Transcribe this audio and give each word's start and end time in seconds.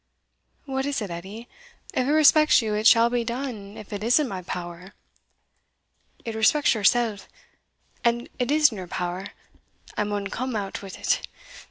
"What 0.65 0.87
is 0.87 0.99
it, 0.99 1.11
Edie? 1.11 1.47
if 1.93 2.07
it 2.07 2.11
respects 2.11 2.59
you 2.63 2.73
it 2.73 2.87
shall 2.87 3.11
be 3.11 3.23
done 3.23 3.77
if 3.77 3.93
it 3.93 4.03
is 4.03 4.19
in 4.19 4.27
my 4.27 4.41
power." 4.41 4.95
"It 6.25 6.33
respects 6.33 6.73
yoursell, 6.73 7.19
and 8.03 8.27
it 8.39 8.49
is 8.49 8.71
in 8.71 8.77
your 8.79 8.87
power, 8.87 9.27
and 9.27 9.29
I 9.97 10.03
maun 10.05 10.25
come 10.31 10.55
out 10.55 10.81
wi't. 10.81 11.21